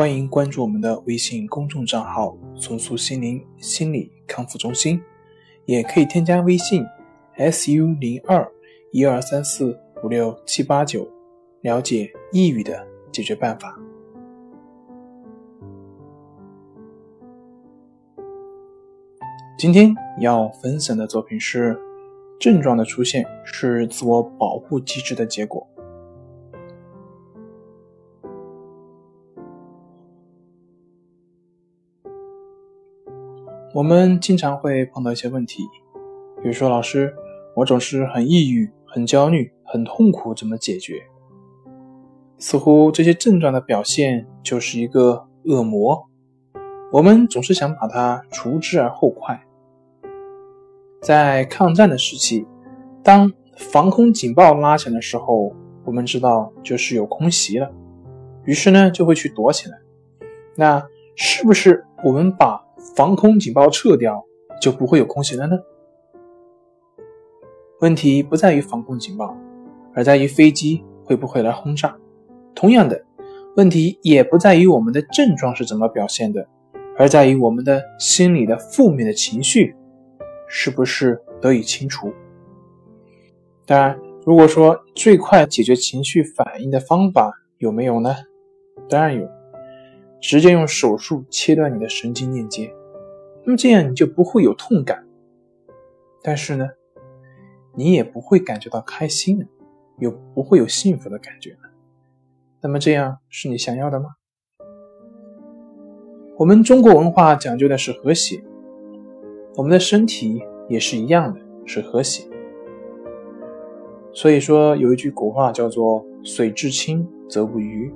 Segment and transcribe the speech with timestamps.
[0.00, 4.98] 欢迎关注我们的微信公众账号“重塑心灵心理康复中心”，
[5.68, 6.82] 也可以添加微信
[7.36, 8.50] “su 零二
[8.92, 11.06] 一二三四五六七八九”，
[11.60, 13.78] 了解抑郁的解决办法。
[19.58, 21.78] 今天要分享的作品是：
[22.38, 25.68] 症状的出现是自我保护机制的结果。
[33.72, 35.62] 我们经常会碰到一些问题，
[36.42, 37.14] 比如说，老师，
[37.54, 40.94] 我总是很抑郁、很焦虑、很痛苦，怎么解决？
[42.36, 46.08] 似乎这些症状的表现就是一个恶魔，
[46.90, 49.40] 我们总是想把它除之而后快。
[51.00, 52.44] 在抗战的时期，
[53.04, 57.70] 当防空警报拉响的时候，我们知道就是有空袭了，
[58.44, 59.78] 于是呢就会去躲起来。
[60.56, 62.60] 那是不是我们把？
[62.96, 64.24] 防空警报撤掉，
[64.60, 65.58] 就不会有空袭了呢？
[67.80, 69.36] 问题不在于防空警报，
[69.94, 71.96] 而在于飞机会不会来轰炸。
[72.54, 73.02] 同样的
[73.56, 76.46] 问题也不在于我们的症状是怎么表现的，
[76.98, 79.74] 而在于我们的心理的负面的情绪
[80.48, 82.12] 是不是得以清除。
[83.64, 88.14] 当然，如果说最快解决情绪反应的方法有没有呢？
[88.88, 89.26] 当然有，
[90.20, 92.72] 直接用手术切断你的神经链接。
[93.44, 95.06] 那么这样你就不会有痛感，
[96.22, 96.68] 但是呢，
[97.74, 99.46] 你也不会感觉到开心的，
[99.98, 101.70] 又不会有幸福的感觉了。
[102.60, 104.10] 那么这样是你想要的吗？
[106.36, 108.42] 我们中国文化讲究的是和谐，
[109.56, 112.28] 我们的身体也是一样的，是和谐。
[114.12, 117.92] 所以说有一句古话叫做“水至清则不鱼”，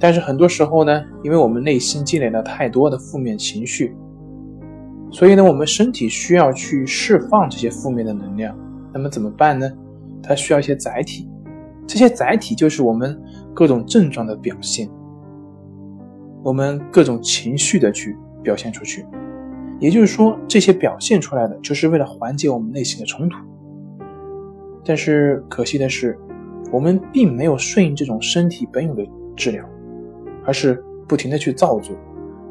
[0.00, 3.96] 但是很多时候呢，因为我们内心积累了太多的负面情绪。
[5.10, 8.56] 所以呢，我们身体需要去释放这些负面的能量，
[8.92, 9.70] 那么怎么办呢？
[10.22, 11.28] 它需要一些载体，
[11.86, 13.18] 这些载体就是我们
[13.54, 14.88] 各种症状的表现，
[16.42, 19.06] 我们各种情绪的去表现出去。
[19.80, 23.38] 也就是说，这些表现出来的就是为了缓解我们内心的冲突。
[24.84, 26.18] 但是可惜的是，
[26.70, 29.06] 我们并没有顺应这种身体本有的
[29.36, 29.64] 治疗，
[30.48, 31.94] 而是不停的去造作，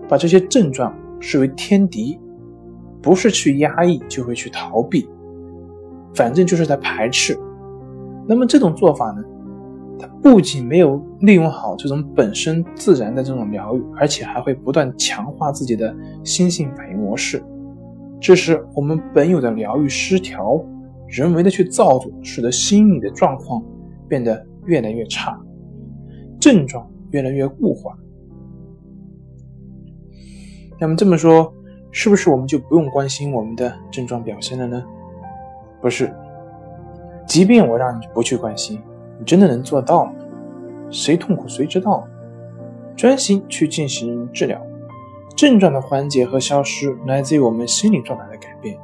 [0.08, 2.20] 把这些症状视为天敌。
[3.00, 5.08] 不是去压抑，就会去逃避，
[6.16, 7.38] 反正就是在排斥。
[8.28, 9.24] 那么这种做法呢，
[10.00, 17.42] 它不仅没有利用好这种本身自然的这种疗愈，而且还会不断强化自己的心性反应模式。
[18.20, 20.60] 这是我们本有的疗愈失调，
[21.08, 23.64] 人为的去造作，使得心理的状况
[24.10, 25.40] 变得越来越差，
[26.40, 27.98] 症状越来越固化。
[30.80, 31.54] 那么这么说。
[31.90, 34.84] 是不是我们就不用关心我们的症状表现了呢？
[35.82, 36.14] 不是，
[37.26, 38.80] 即便我让你不去关心，
[39.18, 40.12] 你真的能做到吗？
[40.92, 42.06] 谁痛苦谁知道？
[42.96, 44.62] 专心去进行治疗，
[45.36, 48.78] 症状的缓解和消失来自于我们心理状态的改变，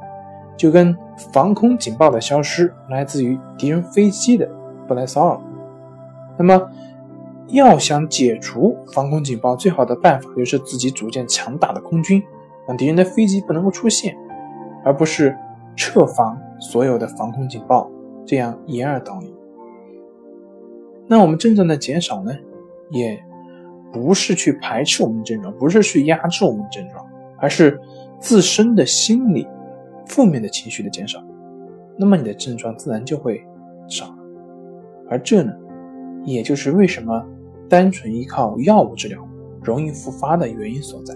[0.56, 0.96] 就跟
[1.32, 4.50] 防空警报的消失来自于敌人飞机的
[4.88, 5.42] 不来骚扰。
[6.36, 6.68] 那么，
[7.48, 12.22] 要想解除防空警报，最好的办法就是自己组建强大的空军。
[12.66, 14.16] 让敌人的飞机不能够出现，
[14.84, 15.36] 而不是
[15.76, 17.90] 撤防所有的防空警报，
[18.24, 19.30] 这样掩耳盗铃。
[21.06, 22.34] 那我们症状的减少呢，
[22.88, 23.22] 也
[23.92, 27.06] 不是去排斥我们的症状，不是去压制我们的症状，
[27.38, 27.78] 而是
[28.18, 29.46] 自身的心理
[30.06, 31.22] 负面的情绪的减少，
[31.98, 33.44] 那么你的症状自然就会
[33.86, 34.06] 少。
[35.10, 35.52] 而这呢，
[36.24, 37.22] 也就是为什么
[37.74, 39.28] 单纯依靠药物治疗
[39.60, 41.12] 容易复发的原因所在。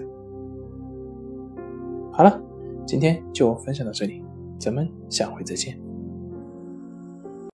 [2.11, 2.37] 好了，
[2.85, 4.21] 今天就分享到这里，
[4.59, 5.79] 咱们下回再见。